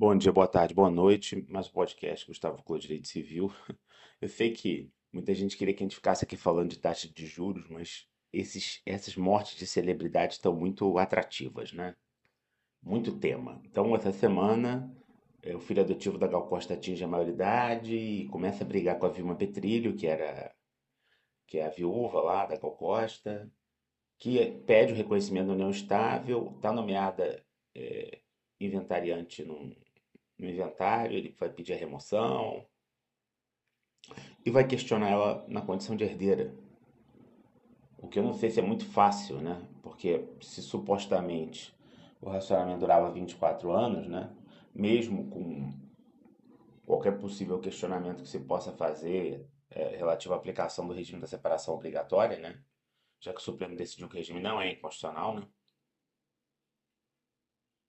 [0.00, 1.44] Bom dia, boa tarde, boa noite.
[1.46, 3.52] Mais um podcast Gustavo Clô Direito Civil.
[4.18, 7.26] Eu sei que muita gente queria que a gente ficasse aqui falando de taxa de
[7.26, 11.94] juros, mas esses, essas mortes de celebridades estão muito atrativas, né?
[12.82, 13.60] Muito tema.
[13.62, 14.90] Então, essa semana,
[15.42, 19.04] é, o filho adotivo da Gal Costa atinge a maioridade e começa a brigar com
[19.04, 20.50] a Vilma Petrilho, que era
[21.46, 23.52] que é a viúva lá da Gal Costa,
[24.16, 27.44] que pede o reconhecimento da união estável, está nomeada
[27.74, 28.20] é,
[28.58, 29.76] inventariante no,
[30.40, 32.66] no inventário, ele vai pedir a remoção
[34.44, 36.54] e vai questionar ela na condição de herdeira.
[37.98, 39.68] O que eu não sei se é muito fácil, né?
[39.82, 41.76] Porque se supostamente
[42.20, 44.34] o relacionamento durava 24 anos, né?
[44.74, 45.72] Mesmo com
[46.86, 51.74] qualquer possível questionamento que se possa fazer é, relativo à aplicação do regime da separação
[51.74, 52.58] obrigatória, né?
[53.20, 55.46] Já que o Supremo decidiu que o regime não é inconstitucional, né?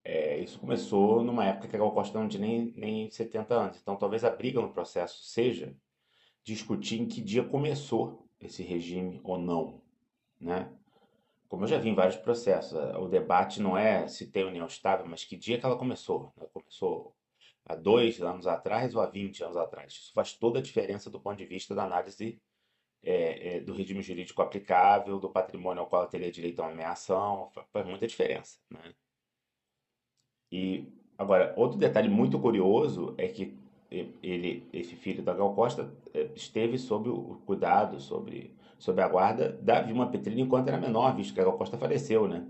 [0.04, 3.80] É, isso começou numa época que a Gal Costa não tinha nem, nem 70 anos.
[3.82, 5.76] Então, talvez a briga no processo seja
[6.44, 9.82] discutir em que dia começou esse regime ou não,
[10.40, 10.72] né?
[11.48, 15.06] Como eu já vi em vários processos, o debate não é se tem união estável,
[15.06, 16.34] mas que dia que ela começou.
[16.38, 17.14] Ela começou
[17.66, 19.94] há dois anos atrás ou há 20 anos atrás.
[19.94, 22.42] Isso faz toda a diferença do ponto de vista da análise
[23.04, 26.72] é, é, do regime jurídico aplicável, do patrimônio ao qual ela teria direito a uma
[26.72, 28.94] ameação, faz muita diferença, né?
[30.52, 33.58] E agora, outro detalhe muito curioso é que
[33.92, 39.52] ele, esse filho da Gal Costa eh, esteve sob o cuidado, sobre, sob a guarda
[39.62, 42.48] da Vilma Petrini enquanto era menor, visto que a Gal Costa faleceu, né?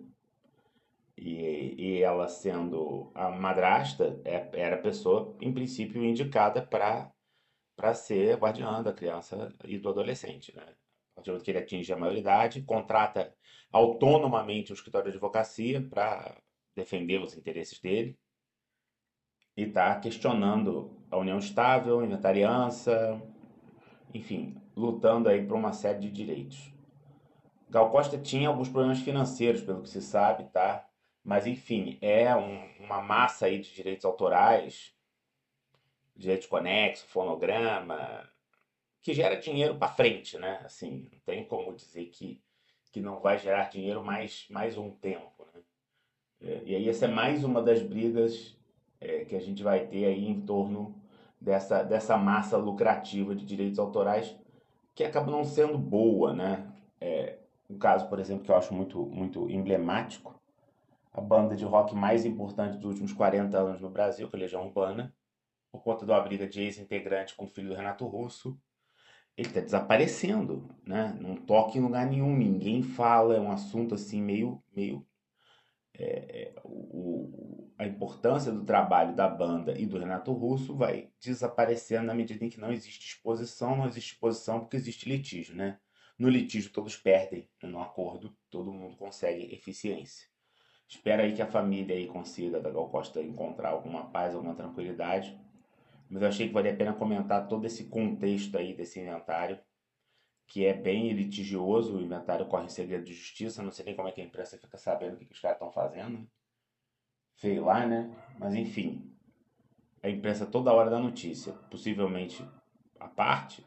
[1.18, 7.12] E, e ela sendo a madrasta, é, era a pessoa, em princípio, indicada para
[7.76, 10.64] para ser guardiã da criança e do adolescente, né?
[11.14, 13.34] A partir do que ele atinge a maioridade, contrata
[13.72, 16.38] autonomamente o escritório de advocacia para
[16.76, 18.18] defender os interesses dele
[19.56, 23.22] e está questionando a união estável, inventariança,
[24.14, 26.72] enfim, lutando aí por uma série de direitos.
[27.70, 30.88] Gal Costa tinha alguns problemas financeiros, pelo que se sabe, tá?
[31.24, 34.94] Mas enfim, é um, uma massa aí de direitos autorais,
[36.16, 38.30] direitos conexo, fonograma,
[39.02, 40.62] que gera dinheiro para frente, né?
[40.64, 42.42] Assim, não tem como dizer que,
[42.92, 45.41] que não vai gerar dinheiro mais, mais um tempo,
[46.42, 48.58] e aí essa é mais uma das brigas
[49.00, 50.96] é, que a gente vai ter aí em torno
[51.40, 54.36] dessa, dessa massa lucrativa de direitos autorais
[54.94, 56.72] que acaba não sendo boa, né?
[57.00, 60.40] É, um caso, por exemplo, que eu acho muito, muito emblemático,
[61.14, 64.42] a banda de rock mais importante dos últimos 40 anos no Brasil, que é a
[64.42, 65.14] Legião Urbana,
[65.72, 68.58] por conta de uma briga de ex-integrante com o filho do Renato Russo,
[69.38, 71.18] ele está desaparecendo, né?
[71.20, 75.06] Não toca em lugar nenhum, ninguém fala, é um assunto assim meio, meio
[75.98, 82.14] é, o, a importância do trabalho da banda e do Renato Russo vai desaparecendo na
[82.14, 85.80] medida em que não existe exposição, não existe exposição porque existe litígio, né?
[86.18, 90.28] No litígio todos perdem, no acordo todo mundo consegue eficiência.
[90.88, 95.40] Espero aí que a família aí consiga da Gal Costa encontrar alguma paz, alguma tranquilidade.
[96.10, 99.58] Mas eu achei que valia a pena comentar todo esse contexto aí desse inventário
[100.52, 104.10] que é bem litigioso, o inventário corre em segredo de justiça, não sei nem como
[104.10, 106.30] é que a imprensa fica sabendo o que, que os caras estão fazendo.
[107.38, 108.14] Sei lá, né?
[108.38, 109.16] Mas enfim,
[110.04, 112.46] a imprensa toda hora dá notícia, possivelmente
[113.00, 113.66] a parte,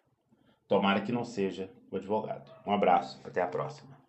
[0.68, 2.52] tomara que não seja o advogado.
[2.66, 3.93] Um abraço, até a próxima.